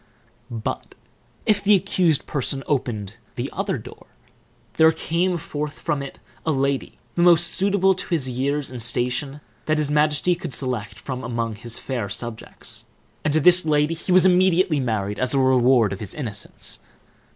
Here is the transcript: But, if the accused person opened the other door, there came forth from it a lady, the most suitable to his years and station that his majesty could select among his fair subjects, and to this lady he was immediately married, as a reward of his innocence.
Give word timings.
But, 0.49 0.95
if 1.45 1.63
the 1.63 1.75
accused 1.75 2.25
person 2.25 2.63
opened 2.65 3.17
the 3.35 3.51
other 3.53 3.77
door, 3.77 4.07
there 4.73 4.91
came 4.91 5.37
forth 5.37 5.77
from 5.77 6.01
it 6.01 6.17
a 6.43 6.51
lady, 6.51 6.97
the 7.13 7.21
most 7.21 7.45
suitable 7.49 7.93
to 7.93 8.07
his 8.09 8.27
years 8.27 8.71
and 8.71 8.81
station 8.81 9.41
that 9.67 9.77
his 9.77 9.91
majesty 9.91 10.33
could 10.33 10.55
select 10.55 11.07
among 11.07 11.53
his 11.53 11.77
fair 11.77 12.09
subjects, 12.09 12.85
and 13.23 13.31
to 13.31 13.39
this 13.39 13.63
lady 13.63 13.93
he 13.93 14.11
was 14.11 14.25
immediately 14.25 14.79
married, 14.79 15.19
as 15.19 15.35
a 15.35 15.39
reward 15.39 15.93
of 15.93 15.99
his 15.99 16.15
innocence. 16.15 16.79